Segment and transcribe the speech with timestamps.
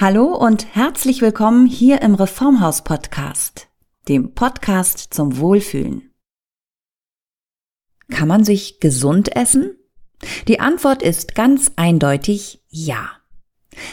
[0.00, 3.68] Hallo und herzlich willkommen hier im Reformhaus Podcast,
[4.08, 6.10] dem Podcast zum Wohlfühlen.
[8.08, 9.76] Kann man sich gesund essen?
[10.48, 13.10] Die Antwort ist ganz eindeutig ja.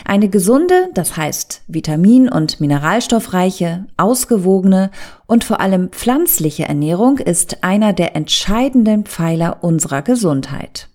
[0.06, 4.92] Eine gesunde, das heißt vitamin- und mineralstoffreiche, ausgewogene
[5.26, 10.88] und vor allem pflanzliche Ernährung ist einer der entscheidenden Pfeiler unserer Gesundheit.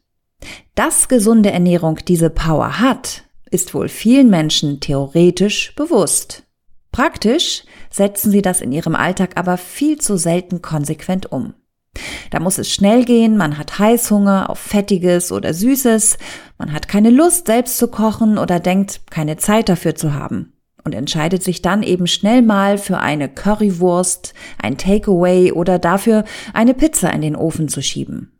[0.74, 6.44] Dass gesunde Ernährung diese Power hat, ist wohl vielen Menschen theoretisch bewusst.
[6.90, 11.54] Praktisch setzen sie das in ihrem Alltag aber viel zu selten konsequent um.
[12.30, 16.16] Da muss es schnell gehen, man hat Heißhunger auf Fettiges oder Süßes,
[16.58, 20.94] man hat keine Lust selbst zu kochen oder denkt, keine Zeit dafür zu haben und
[20.94, 27.12] entscheidet sich dann eben schnell mal für eine Currywurst, ein Takeaway oder dafür eine Pizza
[27.12, 28.32] in den Ofen zu schieben.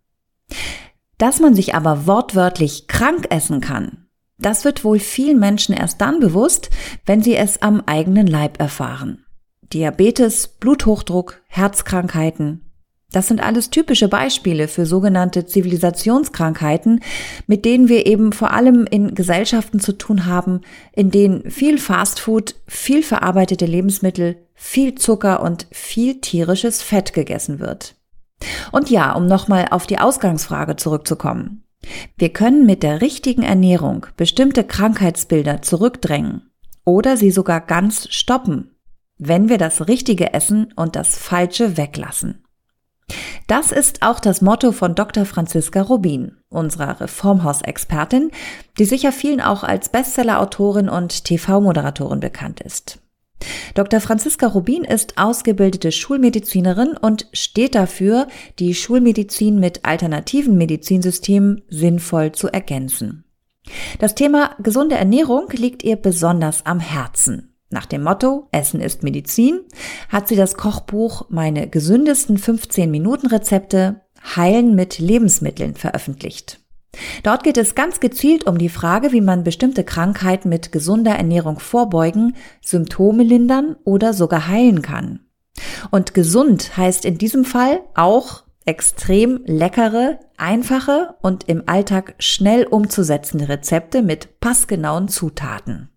[1.19, 4.02] Dass man sich aber wortwörtlich krank essen kann,
[4.42, 6.70] das wird wohl vielen Menschen erst dann bewusst,
[7.06, 9.24] wenn sie es am eigenen Leib erfahren.
[9.73, 12.73] Diabetes, Bluthochdruck, Herzkrankheiten.
[13.12, 17.01] Das sind alles typische Beispiele für sogenannte Zivilisationskrankheiten,
[17.46, 20.62] mit denen wir eben vor allem in Gesellschaften zu tun haben,
[20.95, 27.96] in denen viel Fastfood, viel verarbeitete Lebensmittel, viel Zucker und viel tierisches Fett gegessen wird.
[28.73, 31.62] Und ja, um nochmal auf die Ausgangsfrage zurückzukommen.
[32.16, 36.51] Wir können mit der richtigen Ernährung bestimmte Krankheitsbilder zurückdrängen
[36.85, 38.77] oder sie sogar ganz stoppen,
[39.19, 42.45] wenn wir das Richtige essen und das Falsche weglassen.
[43.47, 45.27] Das ist auch das Motto von Dr.
[45.27, 48.30] Franziska Rubin, unserer Reformhausexpertin,
[48.79, 53.01] die sicher vielen auch als Bestsellerautorin und TV-Moderatorin bekannt ist.
[53.74, 54.01] Dr.
[54.01, 62.49] Franziska Rubin ist ausgebildete Schulmedizinerin und steht dafür, die Schulmedizin mit alternativen Medizinsystemen sinnvoll zu
[62.49, 63.24] ergänzen.
[63.99, 67.54] Das Thema gesunde Ernährung liegt ihr besonders am Herzen.
[67.71, 69.60] Nach dem Motto Essen ist Medizin
[70.10, 74.03] hat sie das Kochbuch Meine gesündesten 15 Minuten Rezepte
[74.37, 76.62] Heilen mit Lebensmitteln veröffentlicht.
[77.23, 81.59] Dort geht es ganz gezielt um die Frage, wie man bestimmte Krankheiten mit gesunder Ernährung
[81.59, 85.21] vorbeugen, Symptome lindern oder sogar heilen kann.
[85.91, 93.49] Und gesund heißt in diesem Fall auch extrem leckere, einfache und im Alltag schnell umzusetzende
[93.49, 95.89] Rezepte mit passgenauen Zutaten.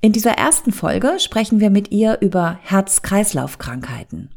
[0.00, 4.34] In dieser ersten Folge sprechen wir mit ihr über Herz-Kreislauf-Krankheiten.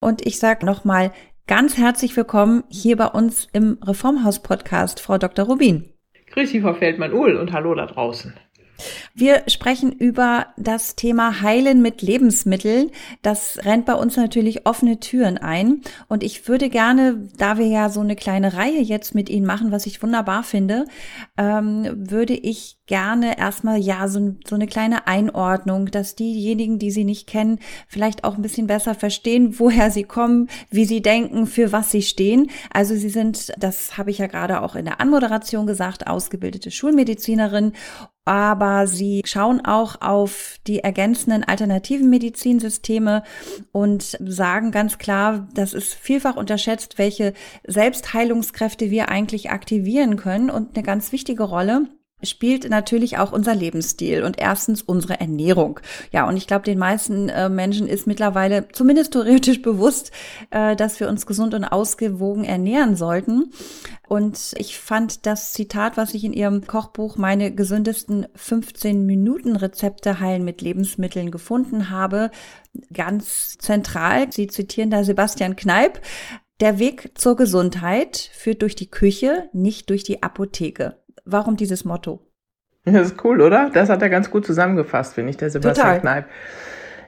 [0.00, 1.12] Und ich sage nochmal
[1.48, 5.44] Ganz herzlich willkommen hier bei uns im Reformhaus-Podcast, Frau Dr.
[5.44, 5.88] Rubin.
[6.32, 8.34] Grüß Sie, Frau Feldmann-Uhl und hallo da draußen.
[9.14, 12.90] Wir sprechen über das Thema Heilen mit Lebensmitteln.
[13.22, 15.80] Das rennt bei uns natürlich offene Türen ein.
[16.08, 19.72] Und ich würde gerne, da wir ja so eine kleine Reihe jetzt mit Ihnen machen,
[19.72, 20.84] was ich wunderbar finde,
[21.36, 27.04] ähm, würde ich gerne erstmal ja so, so eine kleine Einordnung, dass diejenigen, die Sie
[27.04, 27.58] nicht kennen,
[27.88, 32.02] vielleicht auch ein bisschen besser verstehen, woher Sie kommen, wie Sie denken, für was Sie
[32.02, 32.50] stehen.
[32.72, 37.72] Also Sie sind, das habe ich ja gerade auch in der Anmoderation gesagt, ausgebildete Schulmedizinerin
[38.26, 43.22] aber sie schauen auch auf die ergänzenden alternativen Medizinsysteme
[43.70, 47.32] und sagen ganz klar, das ist vielfach unterschätzt, welche
[47.66, 50.50] Selbstheilungskräfte wir eigentlich aktivieren können.
[50.50, 51.86] Und eine ganz wichtige Rolle
[52.22, 55.80] spielt natürlich auch unser Lebensstil und erstens unsere Ernährung.
[56.12, 60.12] Ja, und ich glaube, den meisten äh, Menschen ist mittlerweile zumindest theoretisch bewusst,
[60.50, 63.52] äh, dass wir uns gesund und ausgewogen ernähren sollten.
[64.08, 70.20] Und ich fand das Zitat, was ich in Ihrem Kochbuch meine gesündesten 15 Minuten Rezepte
[70.20, 72.30] heilen mit Lebensmitteln gefunden habe,
[72.92, 74.32] ganz zentral.
[74.32, 76.00] Sie zitieren da Sebastian Kneip.
[76.60, 80.96] Der Weg zur Gesundheit führt durch die Küche, nicht durch die Apotheke.
[81.26, 82.20] Warum dieses Motto?
[82.84, 83.70] Das ist cool, oder?
[83.74, 86.00] Das hat er ganz gut zusammengefasst, finde ich, der Sebastian Total.
[86.00, 86.26] Kneip.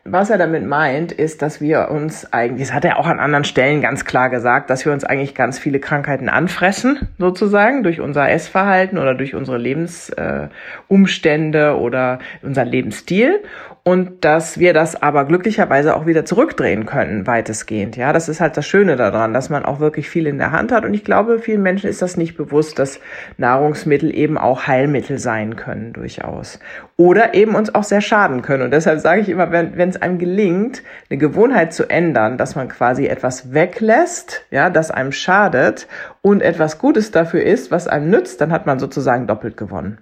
[0.05, 3.45] Was er damit meint, ist, dass wir uns eigentlich, das hat er auch an anderen
[3.45, 8.29] Stellen ganz klar gesagt, dass wir uns eigentlich ganz viele Krankheiten anfressen, sozusagen, durch unser
[8.29, 13.41] Essverhalten oder durch unsere Lebensumstände äh, oder unser Lebensstil
[13.89, 17.97] und dass wir das aber glücklicherweise auch wieder zurückdrehen können, weitestgehend.
[17.97, 20.73] Ja, das ist halt das Schöne daran, dass man auch wirklich viel in der Hand
[20.73, 20.85] hat.
[20.85, 23.01] Und ich glaube, vielen Menschen ist das nicht bewusst, dass
[23.39, 26.61] Nahrungsmittel eben auch Heilmittel sein können, durchaus.
[26.99, 28.65] Oder eben uns auch sehr schaden können.
[28.65, 32.69] Und deshalb sage ich immer, wenn es einem gelingt, eine Gewohnheit zu ändern, dass man
[32.69, 35.89] quasi etwas weglässt, ja, das einem schadet
[36.21, 39.97] und etwas Gutes dafür ist, was einem nützt, dann hat man sozusagen doppelt gewonnen.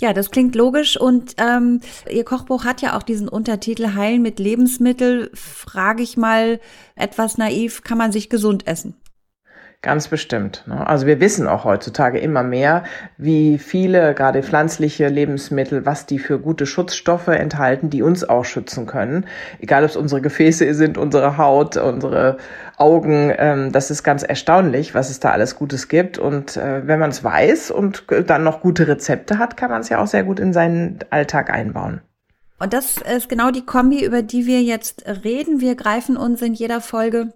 [0.00, 1.80] Ja, das klingt logisch und ähm,
[2.10, 5.30] Ihr Kochbuch hat ja auch diesen Untertitel Heilen mit Lebensmittel.
[5.34, 6.58] Frage ich mal
[6.94, 8.94] etwas naiv, kann man sich gesund essen?
[9.82, 10.64] Ganz bestimmt.
[10.66, 10.86] Ne?
[10.86, 12.84] Also wir wissen auch heutzutage immer mehr,
[13.16, 18.84] wie viele gerade pflanzliche Lebensmittel, was die für gute Schutzstoffe enthalten, die uns auch schützen
[18.84, 19.24] können.
[19.58, 22.36] Egal ob es unsere Gefäße sind, unsere Haut, unsere
[22.76, 23.32] Augen.
[23.38, 26.18] Ähm, das ist ganz erstaunlich, was es da alles Gutes gibt.
[26.18, 29.88] Und äh, wenn man es weiß und dann noch gute Rezepte hat, kann man es
[29.88, 32.02] ja auch sehr gut in seinen Alltag einbauen.
[32.58, 35.62] Und das ist genau die Kombi, über die wir jetzt reden.
[35.62, 37.32] Wir greifen uns in jeder Folge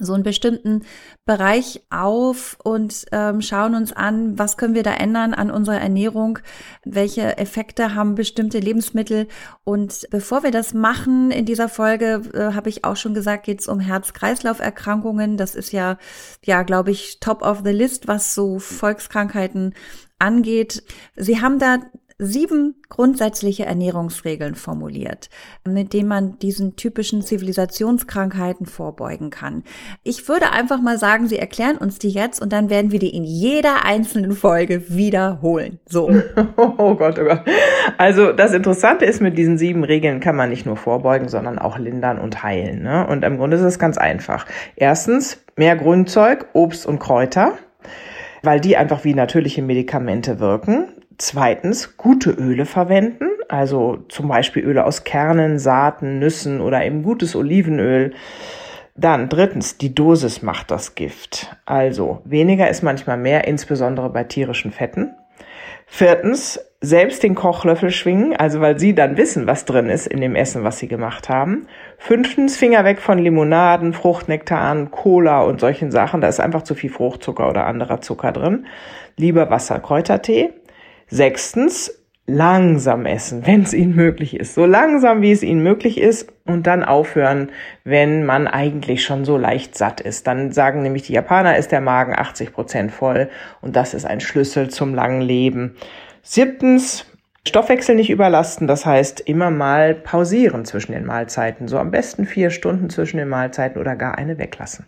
[0.00, 0.82] so einen bestimmten
[1.24, 6.38] Bereich auf und ähm, schauen uns an, was können wir da ändern an unserer Ernährung,
[6.84, 9.28] welche Effekte haben bestimmte Lebensmittel.
[9.64, 13.60] Und bevor wir das machen in dieser Folge, äh, habe ich auch schon gesagt, geht
[13.60, 15.36] es um Herz-Kreislauf-Erkrankungen.
[15.36, 15.98] Das ist ja,
[16.44, 19.74] ja, glaube ich, top of the list, was so Volkskrankheiten
[20.18, 20.82] angeht.
[21.16, 21.78] Sie haben da
[22.20, 25.30] sieben grundsätzliche Ernährungsregeln formuliert,
[25.66, 29.64] mit denen man diesen typischen Zivilisationskrankheiten vorbeugen kann.
[30.02, 33.14] Ich würde einfach mal sagen, Sie erklären uns die jetzt und dann werden wir die
[33.14, 35.78] in jeder einzelnen Folge wiederholen.
[35.86, 36.10] So.
[36.56, 37.42] Oh Gott, oh Gott.
[37.96, 41.78] Also das Interessante ist, mit diesen sieben Regeln kann man nicht nur vorbeugen, sondern auch
[41.78, 42.82] lindern und heilen.
[42.82, 43.06] Ne?
[43.06, 44.46] Und im Grunde ist es ganz einfach.
[44.76, 47.58] Erstens, mehr Grünzeug, Obst und Kräuter
[48.42, 50.88] weil die einfach wie natürliche Medikamente wirken.
[51.22, 57.36] Zweitens, gute Öle verwenden, also zum Beispiel Öle aus Kernen, Saaten, Nüssen oder eben gutes
[57.36, 58.14] Olivenöl.
[58.96, 61.54] Dann drittens, die Dosis macht das Gift.
[61.66, 65.14] Also weniger ist manchmal mehr, insbesondere bei tierischen Fetten.
[65.84, 70.36] Viertens, selbst den Kochlöffel schwingen, also weil sie dann wissen, was drin ist in dem
[70.36, 71.66] Essen, was sie gemacht haben.
[71.98, 76.22] Fünftens, Finger weg von Limonaden, Fruchtnektaren, Cola und solchen Sachen.
[76.22, 78.64] Da ist einfach zu viel Fruchtzucker oder anderer Zucker drin.
[79.16, 80.54] Lieber Wasser, Kräutertee.
[81.10, 81.92] Sechstens,
[82.36, 84.54] langsam essen, wenn es ihnen möglich ist.
[84.54, 87.50] So langsam, wie es ihnen möglich ist und dann aufhören,
[87.84, 90.26] wenn man eigentlich schon so leicht satt ist.
[90.26, 93.28] Dann sagen nämlich die Japaner, ist der Magen 80 Prozent voll
[93.60, 95.76] und das ist ein Schlüssel zum langen Leben.
[96.22, 97.06] Siebtens,
[97.46, 101.68] Stoffwechsel nicht überlasten, das heißt immer mal pausieren zwischen den Mahlzeiten.
[101.68, 104.86] So am besten vier Stunden zwischen den Mahlzeiten oder gar eine weglassen.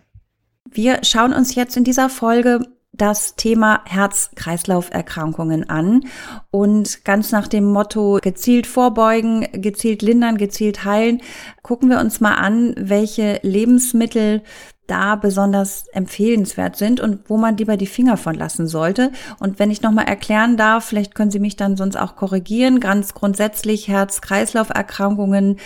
[0.69, 2.59] Wir schauen uns jetzt in dieser Folge
[2.93, 6.05] das Thema Herz-Kreislauf-Erkrankungen an
[6.51, 11.21] und ganz nach dem Motto gezielt vorbeugen, gezielt lindern, gezielt heilen,
[11.63, 14.43] gucken wir uns mal an, welche Lebensmittel
[14.85, 19.11] da besonders empfehlenswert sind und wo man lieber die Finger von lassen sollte.
[19.39, 23.13] Und wenn ich nochmal erklären darf, vielleicht können Sie mich dann sonst auch korrigieren, ganz
[23.13, 25.57] grundsätzlich Herz-Kreislauf-Erkrankungen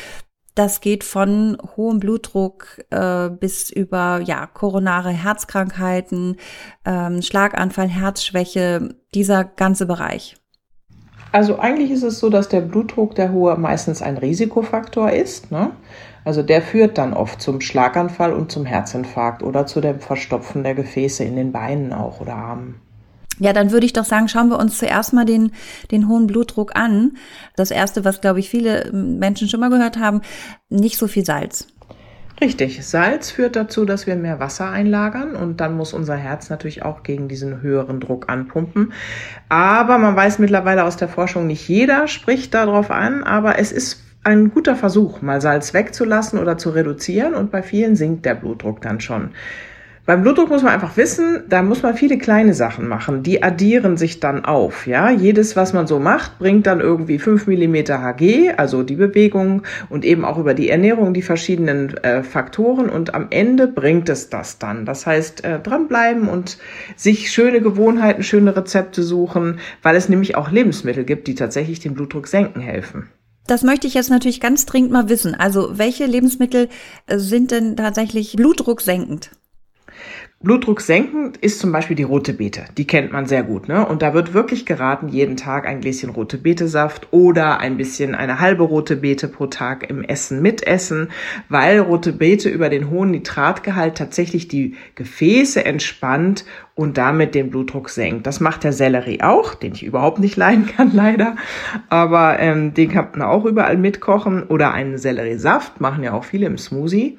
[0.57, 6.37] das geht von hohem Blutdruck äh, bis über ja koronare Herzkrankheiten,
[6.85, 10.35] ähm, Schlaganfall, Herzschwäche, dieser ganze Bereich.
[11.31, 15.51] Also eigentlich ist es so, dass der Blutdruck, der hohe, meistens ein Risikofaktor ist.
[15.51, 15.71] Ne?
[16.23, 20.73] Also der führt dann oft zum Schlaganfall und zum Herzinfarkt oder zu dem Verstopfen der
[20.73, 22.81] Gefäße in den Beinen auch oder Armen.
[23.39, 25.51] Ja, dann würde ich doch sagen, schauen wir uns zuerst mal den,
[25.91, 27.17] den hohen Blutdruck an.
[27.55, 30.21] Das erste, was, glaube ich, viele Menschen schon mal gehört haben,
[30.69, 31.67] nicht so viel Salz.
[32.39, 32.85] Richtig.
[32.85, 37.01] Salz führt dazu, dass wir mehr Wasser einlagern und dann muss unser Herz natürlich auch
[37.01, 38.93] gegen diesen höheren Druck anpumpen.
[39.49, 44.03] Aber man weiß mittlerweile aus der Forschung, nicht jeder spricht darauf an, aber es ist
[44.23, 48.81] ein guter Versuch, mal Salz wegzulassen oder zu reduzieren und bei vielen sinkt der Blutdruck
[48.81, 49.31] dann schon.
[50.07, 53.23] Beim Blutdruck muss man einfach wissen, da muss man viele kleine Sachen machen.
[53.23, 54.87] Die addieren sich dann auf.
[54.87, 59.63] Ja, jedes, was man so macht, bringt dann irgendwie fünf Millimeter Hg, also die Bewegung
[59.89, 62.89] und eben auch über die Ernährung die verschiedenen äh, Faktoren.
[62.89, 64.85] Und am Ende bringt es das dann.
[64.85, 66.57] Das heißt, äh, dranbleiben und
[66.95, 71.95] sich schöne Gewohnheiten, schöne Rezepte suchen, weil es nämlich auch Lebensmittel gibt, die tatsächlich den
[71.95, 73.09] Blutdruck senken helfen.
[73.45, 75.35] Das möchte ich jetzt natürlich ganz dringend mal wissen.
[75.35, 76.69] Also welche Lebensmittel
[77.07, 79.31] äh, sind denn tatsächlich blutdrucksenkend?
[80.39, 82.65] Blutdruck senkend ist zum Beispiel die rote Beete.
[82.77, 83.67] Die kennt man sehr gut.
[83.67, 83.83] Ne?
[83.83, 88.39] Und da wird wirklich geraten, jeden Tag ein Gläschen rote Betesaft oder ein bisschen eine
[88.39, 91.09] halbe rote Beete pro Tag im Essen mitessen,
[91.49, 97.89] weil rote Beete über den hohen Nitratgehalt tatsächlich die Gefäße entspannt und damit den Blutdruck
[97.89, 98.27] senkt.
[98.27, 101.35] Das macht der Sellerie auch, den ich überhaupt nicht leiden kann leider.
[101.89, 104.43] Aber ähm, den kann man auch überall mitkochen.
[104.43, 107.17] Oder einen Selleriesaft, machen ja auch viele im Smoothie.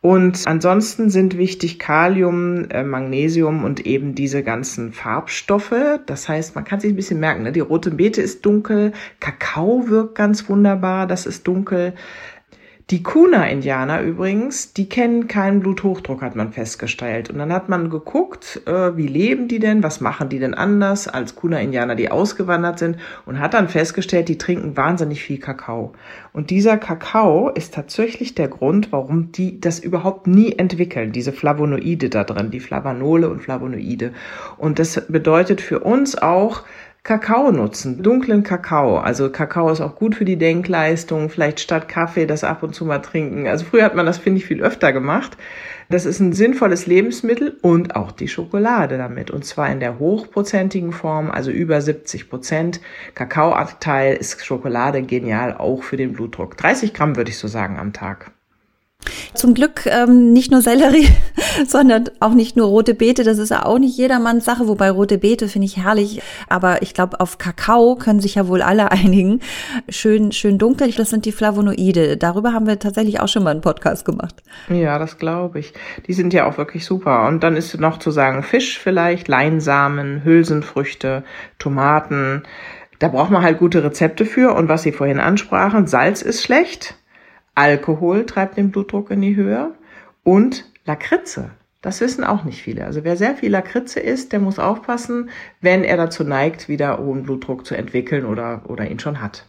[0.00, 5.74] Und ansonsten sind wichtig Kalium, äh, Magnesium und eben diese ganzen Farbstoffe.
[6.06, 7.52] Das heißt, man kann sich ein bisschen merken, ne?
[7.52, 11.94] die rote Beete ist dunkel, Kakao wirkt ganz wunderbar, das ist dunkel.
[12.90, 17.28] Die Kuna-Indianer übrigens, die kennen keinen Bluthochdruck, hat man festgestellt.
[17.28, 21.06] Und dann hat man geguckt, äh, wie leben die denn, was machen die denn anders
[21.06, 25.92] als Kuna-Indianer, die ausgewandert sind und hat dann festgestellt, die trinken wahnsinnig viel Kakao.
[26.32, 32.08] Und dieser Kakao ist tatsächlich der Grund, warum die das überhaupt nie entwickeln, diese Flavonoide
[32.08, 34.12] da drin, die Flavanole und Flavonoide.
[34.56, 36.62] Und das bedeutet für uns auch,
[37.08, 38.98] Kakao nutzen, dunklen Kakao.
[38.98, 42.84] Also Kakao ist auch gut für die Denkleistung, vielleicht statt Kaffee das ab und zu
[42.84, 43.46] mal trinken.
[43.46, 45.38] Also früher hat man das, finde ich, viel öfter gemacht.
[45.88, 49.30] Das ist ein sinnvolles Lebensmittel und auch die Schokolade damit.
[49.30, 52.82] Und zwar in der hochprozentigen Form, also über 70 Prozent.
[53.14, 56.58] Kakaoanteil ist Schokolade genial auch für den Blutdruck.
[56.58, 58.32] 30 Gramm würde ich so sagen am Tag.
[59.34, 61.08] Zum Glück ähm, nicht nur Sellerie,
[61.66, 63.22] sondern auch nicht nur rote Beete.
[63.22, 66.20] Das ist ja auch nicht jedermanns Sache, wobei rote Beete finde ich herrlich.
[66.48, 69.40] Aber ich glaube, auf Kakao können sich ja wohl alle einigen.
[69.88, 72.16] Schön, schön dunkel, das sind die Flavonoide.
[72.16, 74.42] Darüber haben wir tatsächlich auch schon mal einen Podcast gemacht.
[74.68, 75.72] Ja, das glaube ich.
[76.06, 77.28] Die sind ja auch wirklich super.
[77.28, 81.22] Und dann ist noch zu sagen Fisch vielleicht, Leinsamen, Hülsenfrüchte,
[81.58, 82.42] Tomaten.
[82.98, 84.54] Da braucht man halt gute Rezepte für.
[84.54, 86.96] Und was Sie vorhin ansprachen, Salz ist schlecht.
[87.58, 89.74] Alkohol treibt den Blutdruck in die Höhe
[90.22, 91.50] und Lakritze.
[91.82, 92.84] Das wissen auch nicht viele.
[92.84, 97.24] Also wer sehr viel Lakritze isst, der muss aufpassen, wenn er dazu neigt, wieder hohen
[97.24, 99.44] Blutdruck zu entwickeln oder, oder ihn schon hat.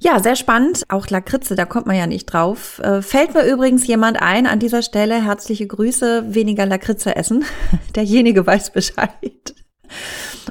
[0.00, 0.82] Ja, sehr spannend.
[0.88, 2.80] Auch Lakritze, da kommt man ja nicht drauf.
[2.80, 5.24] Äh, fällt mir übrigens jemand ein an dieser Stelle.
[5.24, 7.44] Herzliche Grüße, weniger Lakritze essen.
[7.94, 9.54] Derjenige weiß Bescheid.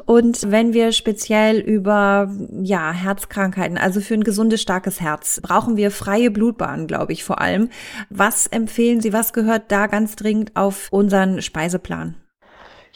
[0.06, 5.92] Und wenn wir speziell über ja, Herzkrankheiten, also für ein gesundes, starkes Herz, brauchen wir
[5.92, 7.70] freie Blutbahnen, glaube ich vor allem.
[8.10, 12.16] Was empfehlen Sie, was gehört da ganz dringend auf unseren Speiseplan?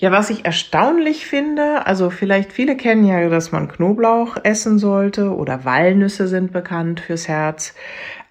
[0.02, 5.30] Ja, was ich erstaunlich finde, also vielleicht viele kennen ja, dass man Knoblauch essen sollte
[5.30, 7.76] oder Walnüsse sind bekannt fürs Herz.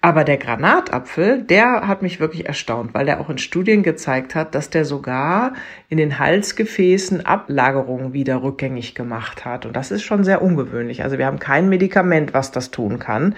[0.01, 4.53] Aber der Granatapfel, der hat mich wirklich erstaunt, weil der auch in Studien gezeigt hat,
[4.53, 5.53] dass der sogar
[5.87, 9.65] in den Halsgefäßen Ablagerungen wieder rückgängig gemacht hat.
[9.65, 11.03] Und das ist schon sehr ungewöhnlich.
[11.03, 13.35] Also wir haben kein Medikament, was das tun kann.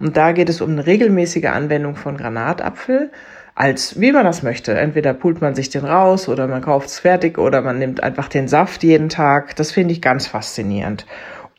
[0.00, 3.10] Und da geht es um eine regelmäßige Anwendung von Granatapfel
[3.54, 4.74] als wie man das möchte.
[4.74, 8.28] Entweder pult man sich den raus oder man kauft es fertig oder man nimmt einfach
[8.28, 9.56] den Saft jeden Tag.
[9.56, 11.06] Das finde ich ganz faszinierend.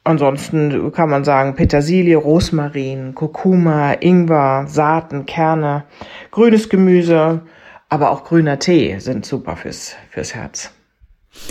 [0.04, 5.86] Ansonsten kann man sagen Petersilie, Rosmarin, Kurkuma, Ingwer, Saaten, Kerne,
[6.30, 7.42] grünes Gemüse,
[7.90, 10.75] aber auch grüner Tee sind super fürs, fürs Herz.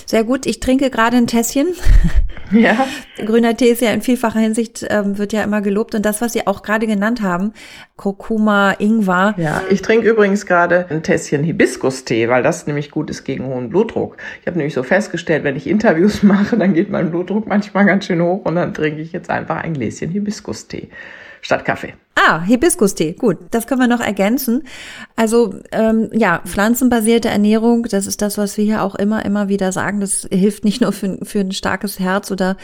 [0.07, 0.47] Sehr gut.
[0.47, 1.69] Ich trinke gerade ein Tässchen.
[2.53, 2.87] Ja.
[3.25, 5.95] Grüner Tee ist ja in vielfacher Hinsicht, ähm, wird ja immer gelobt.
[5.95, 7.53] Und das, was Sie auch gerade genannt haben,
[7.97, 9.35] Kurkuma, Ingwer.
[9.39, 13.71] Ja, ich trinke übrigens gerade ein Tässchen Hibiskus-Tee, weil das nämlich gut ist gegen hohen
[13.71, 14.19] Blutdruck.
[14.41, 18.05] Ich habe nämlich so festgestellt, wenn ich Interviews mache, dann geht mein Blutdruck manchmal ganz
[18.05, 20.91] schön hoch und dann trinke ich jetzt einfach ein Gläschen Hibiskus-Tee
[21.41, 21.95] statt Kaffee.
[22.17, 23.15] Ah, Hibiskus-Tee.
[23.15, 24.63] Gut, das können wir noch ergänzen.
[25.17, 29.73] Also ähm, ja, pflanzenbasierte Ernährung, das ist das, was wir hier auch immer, immer wieder
[29.73, 30.01] sagen.
[30.01, 32.57] Das hilft nicht nur für, für ein starkes Herz oder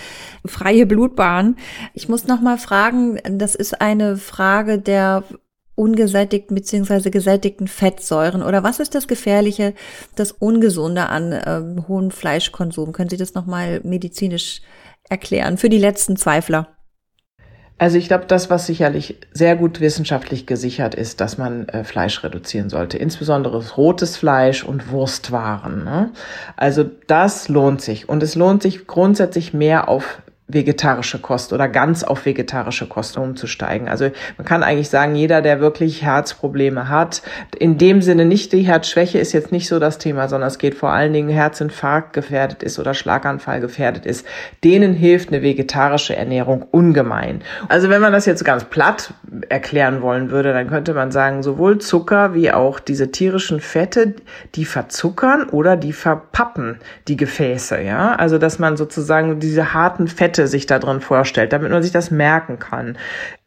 [0.47, 1.57] freie Blutbahn.
[1.95, 5.25] Ich muss noch mal fragen, das ist eine Frage der
[5.75, 9.75] ungesättigten beziehungsweise gesättigten Fettsäuren oder was ist das Gefährliche,
[10.15, 12.93] das Ungesunde an ähm, hohem Fleischkonsum?
[12.93, 14.61] Können Sie das noch mal medizinisch
[15.09, 16.69] erklären für die letzten Zweifler?
[17.81, 22.23] Also ich glaube, das, was sicherlich sehr gut wissenschaftlich gesichert ist, dass man äh, Fleisch
[22.23, 25.85] reduzieren sollte, insbesondere rotes Fleisch und Wurstwaren.
[25.85, 26.11] Ne?
[26.59, 30.21] Also das lohnt sich und es lohnt sich grundsätzlich mehr auf
[30.53, 33.89] vegetarische Kost oder ganz auf vegetarische Kost umzusteigen.
[33.89, 37.23] Also man kann eigentlich sagen, jeder, der wirklich Herzprobleme hat,
[37.59, 40.75] in dem Sinne nicht die Herzschwäche ist jetzt nicht so das Thema, sondern es geht
[40.75, 44.27] vor allen Dingen Herzinfarkt gefährdet ist oder Schlaganfall gefährdet ist,
[44.65, 47.43] denen hilft eine vegetarische Ernährung ungemein.
[47.69, 49.15] Also wenn man das jetzt ganz platt
[49.49, 54.15] erklären wollen würde, dann könnte man sagen, sowohl Zucker wie auch diese tierischen Fette,
[54.55, 56.79] die verzuckern oder die verpappen
[57.09, 58.15] die Gefäße, ja?
[58.15, 61.93] Also dass man sozusagen diese harten Fette Fette sich da drin vorstellt, damit man sich
[61.93, 62.97] das merken kann.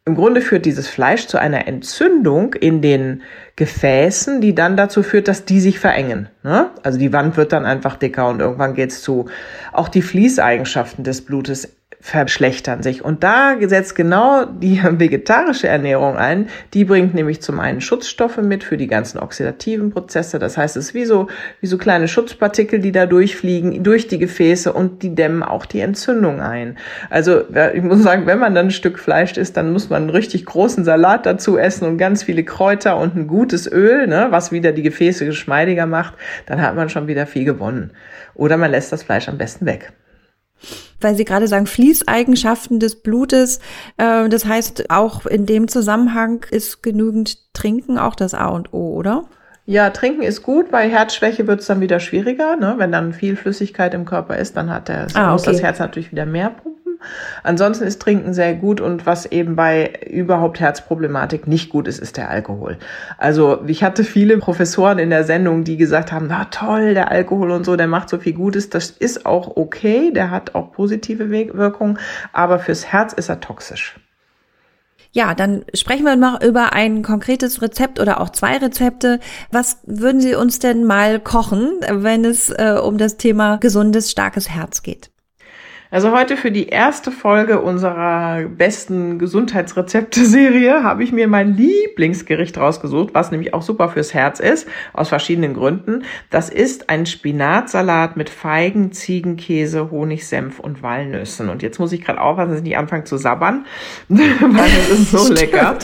[0.04, 3.22] Im Grunde führt dieses Fleisch zu einer Entzündung in den
[3.56, 6.28] Gefäßen, die dann dazu führt, dass die sich verengen.
[6.44, 6.70] Ne?
[6.84, 9.28] Also die Wand wird dann einfach dicker und irgendwann geht's zu.
[9.72, 13.02] Auch die Fließeigenschaften des Blutes verschlechtern sich.
[13.02, 16.48] Und da setzt genau die vegetarische Ernährung ein.
[16.74, 20.38] Die bringt nämlich zum einen Schutzstoffe mit für die ganzen oxidativen Prozesse.
[20.38, 21.28] Das heißt, es ist wie so,
[21.62, 25.80] wie so kleine Schutzpartikel, die da durchfliegen, durch die Gefäße und die dämmen auch die
[25.80, 26.76] Entzündung ein.
[27.08, 27.40] Also,
[27.72, 30.44] ich muss sagen, wenn man dann ein Stück Fleisch isst, dann muss man einen richtig
[30.44, 34.72] großen Salat dazu essen und ganz viele Kräuter und ein gutes Öl, ne, was wieder
[34.72, 36.12] die Gefäße geschmeidiger macht.
[36.44, 37.92] Dann hat man schon wieder viel gewonnen.
[38.34, 39.94] Oder man lässt das Fleisch am besten weg.
[41.00, 43.60] Weil Sie gerade sagen, Fließeigenschaften des Blutes.
[43.96, 48.94] Äh, das heißt, auch in dem Zusammenhang ist genügend Trinken auch das A und O,
[48.94, 49.24] oder?
[49.66, 50.70] Ja, trinken ist gut.
[50.70, 52.56] Bei Herzschwäche wird es dann wieder schwieriger.
[52.56, 52.74] Ne?
[52.76, 55.32] Wenn dann viel Flüssigkeit im Körper ist, dann hat der, ah, okay.
[55.32, 56.83] muss das Herz natürlich wieder mehr pumpen.
[57.42, 62.16] Ansonsten ist Trinken sehr gut und was eben bei überhaupt Herzproblematik nicht gut ist, ist
[62.16, 62.78] der Alkohol.
[63.18, 67.50] Also ich hatte viele Professoren in der Sendung, die gesagt haben, na toll, der Alkohol
[67.50, 68.70] und so, der macht so viel Gutes.
[68.70, 71.98] Das ist auch okay, der hat auch positive Wirkungen,
[72.32, 73.96] aber fürs Herz ist er toxisch.
[75.14, 79.20] Ja, dann sprechen wir mal über ein konkretes Rezept oder auch zwei Rezepte.
[79.52, 84.50] Was würden Sie uns denn mal kochen, wenn es äh, um das Thema gesundes, starkes
[84.50, 85.13] Herz geht?
[85.94, 93.14] Also heute für die erste Folge unserer besten Gesundheitsrezepte-Serie habe ich mir mein Lieblingsgericht rausgesucht,
[93.14, 96.02] was nämlich auch super fürs Herz ist, aus verschiedenen Gründen.
[96.30, 101.48] Das ist ein Spinatsalat mit Feigen, Ziegenkäse, Honig, Senf und Walnüssen.
[101.48, 103.64] Und jetzt muss ich gerade aufpassen, dass ich nicht anfange zu sabbern,
[104.08, 105.78] weil es ist so lecker.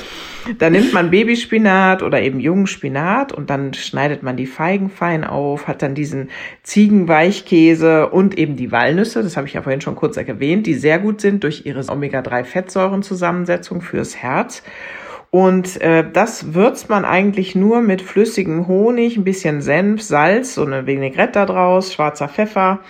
[0.59, 5.25] Da nimmt man Babyspinat oder eben jungen Spinat und dann schneidet man die Feigen fein
[5.25, 6.31] auf, hat dann diesen
[6.63, 10.99] Ziegenweichkäse und eben die Walnüsse, das habe ich ja vorhin schon kurz erwähnt, die sehr
[10.99, 14.63] gut sind durch ihre Omega-3-Fettsäurenzusammensetzung fürs Herz.
[15.31, 20.65] Und äh, das würzt man eigentlich nur mit flüssigem Honig, ein bisschen Senf, Salz, so
[20.65, 22.81] eine Vinaigrette da draus, schwarzer Pfeffer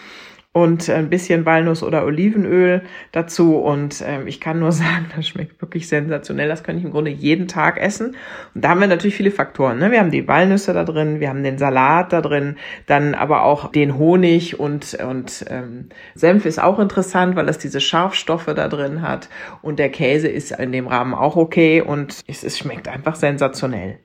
[0.53, 3.57] und ein bisschen Walnuss oder Olivenöl dazu.
[3.57, 6.49] Und ähm, ich kann nur sagen, das schmeckt wirklich sensationell.
[6.49, 8.17] Das kann ich im Grunde jeden Tag essen.
[8.55, 9.79] Und da haben wir natürlich viele Faktoren.
[9.79, 9.93] Ne?
[9.93, 13.71] Wir haben die Walnüsse da drin, wir haben den Salat da drin, dann aber auch
[13.71, 19.03] den Honig und, und ähm, Senf ist auch interessant, weil es diese Scharfstoffe da drin
[19.03, 19.29] hat.
[19.63, 24.01] Und der Käse ist in dem Rahmen auch okay und es, es schmeckt einfach sensationell.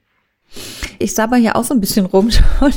[1.00, 2.72] Ich sabber hier auch so ein bisschen rum schon.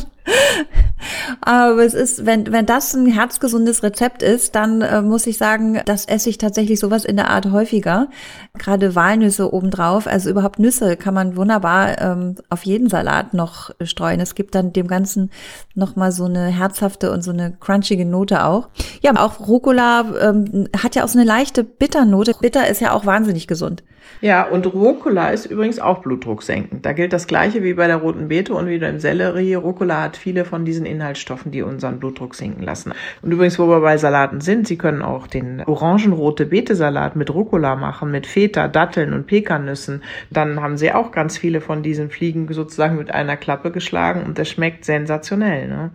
[1.41, 5.81] Aber es ist, wenn, wenn das ein herzgesundes Rezept ist, dann äh, muss ich sagen,
[5.85, 8.09] das esse ich tatsächlich sowas in der Art häufiger.
[8.59, 14.21] Gerade Walnüsse obendrauf, also überhaupt Nüsse kann man wunderbar ähm, auf jeden Salat noch streuen.
[14.21, 15.31] Es gibt dann dem Ganzen
[15.75, 18.69] nochmal so eine herzhafte und so eine crunchige Note auch.
[19.01, 22.35] Ja, auch Rucola ähm, hat ja auch so eine leichte Bitternote.
[22.41, 23.83] Bitter ist ja auch wahnsinnig gesund.
[24.21, 26.85] Ja, und Rucola ist übrigens auch blutdrucksenkend.
[26.85, 29.55] Da gilt das Gleiche wie bei der roten Beete und wieder im Sellerie.
[29.55, 31.18] Rucola hat viele von diesen Inhaltsstoffen,
[31.51, 32.93] die unseren Blutdruck sinken lassen.
[33.23, 37.77] Und übrigens, wo wir bei Salaten sind, Sie können auch den orangenrote Beete-Salat mit Rucola
[37.77, 40.03] machen, mit Feta, Datteln und Pekannüssen.
[40.31, 44.39] Dann haben Sie auch ganz viele von diesen Fliegen sozusagen mit einer Klappe geschlagen und
[44.39, 45.69] das schmeckt sensationell.
[45.69, 45.91] Ne?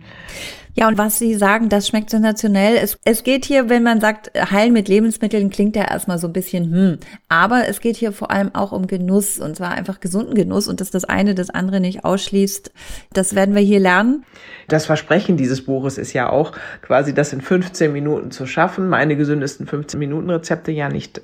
[0.76, 2.76] Ja, und was Sie sagen, das schmeckt sensationell.
[2.76, 6.32] Es, es geht hier, wenn man sagt, heilen mit Lebensmitteln, klingt ja erstmal so ein
[6.32, 6.98] bisschen, hm.
[7.28, 10.80] Aber es geht hier vor allem auch um Genuss und zwar einfach gesunden Genuss und
[10.80, 12.72] dass das eine das andere nicht ausschließt.
[13.12, 14.24] Das werden wir hier lernen.
[14.66, 18.88] Das Versprechen dieses Buches ist ja auch quasi das in 15 Minuten zu schaffen.
[18.88, 21.20] Meine gesündesten 15 Minuten Rezepte ja nicht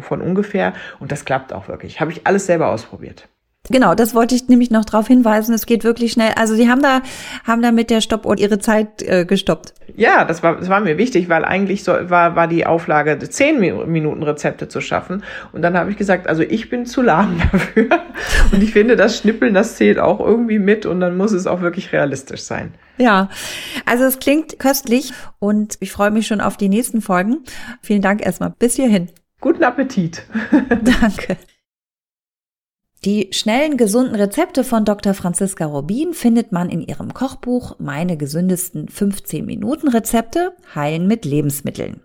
[0.00, 0.72] von ungefähr.
[0.98, 2.00] Und das klappt auch wirklich.
[2.00, 3.28] Habe ich alles selber ausprobiert.
[3.70, 5.54] Genau, das wollte ich nämlich noch darauf hinweisen.
[5.54, 6.32] Es geht wirklich schnell.
[6.36, 7.02] Also Sie haben da
[7.44, 9.74] haben da mit der Stoppuhr Ihre Zeit äh, gestoppt.
[9.96, 13.60] Ja, das war das war mir wichtig, weil eigentlich so, war war die Auflage zehn
[13.60, 18.00] Minuten Rezepte zu schaffen und dann habe ich gesagt, also ich bin zu lahm dafür
[18.50, 21.60] und ich finde das Schnippeln, das zählt auch irgendwie mit und dann muss es auch
[21.60, 22.74] wirklich realistisch sein.
[22.98, 23.30] Ja,
[23.86, 27.44] also es klingt köstlich und ich freue mich schon auf die nächsten Folgen.
[27.82, 28.50] Vielen Dank erstmal.
[28.58, 29.08] Bis hierhin.
[29.40, 30.22] Guten Appetit.
[30.68, 31.36] Danke.
[33.04, 35.14] Die schnellen, gesunden Rezepte von Dr.
[35.14, 42.02] Franziska Robin findet man in ihrem Kochbuch Meine gesündesten 15 Minuten Rezepte heilen mit Lebensmitteln.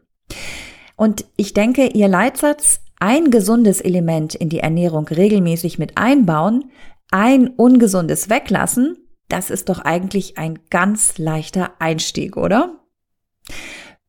[0.96, 6.72] Und ich denke, ihr Leitsatz, ein gesundes Element in die Ernährung regelmäßig mit einbauen,
[7.12, 8.96] ein ungesundes weglassen,
[9.28, 12.85] das ist doch eigentlich ein ganz leichter Einstieg, oder?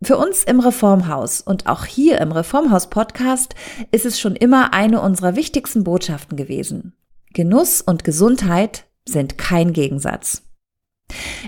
[0.02, 3.54] Für uns im Reformhaus und auch hier im Reformhaus Podcast
[3.92, 6.94] ist es schon immer eine unserer wichtigsten Botschaften gewesen.
[7.32, 10.42] Genuss und Gesundheit sind kein Gegensatz.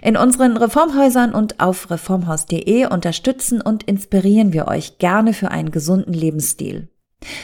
[0.02, 6.14] In unseren Reformhäusern und auf reformhaus.de unterstützen und inspirieren wir euch gerne für einen gesunden
[6.14, 6.88] Lebensstil.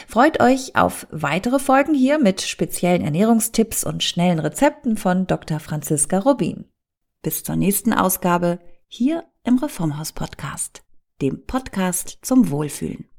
[0.07, 5.59] Freut euch auf weitere Folgen hier mit speziellen Ernährungstipps und schnellen Rezepten von Dr.
[5.59, 6.65] Franziska Robin.
[7.21, 10.84] Bis zur nächsten Ausgabe hier im Reformhaus Podcast
[11.21, 13.09] dem Podcast zum Wohlfühlen.